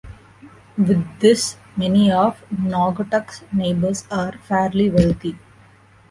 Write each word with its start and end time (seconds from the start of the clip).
With 0.79 1.19
this, 1.19 1.57
many 1.77 2.11
of 2.11 2.43
Naugatuck's 2.51 3.43
neighbors 3.53 4.07
are 4.09 4.31
fairly 4.39 4.89
wealthy. 4.89 5.37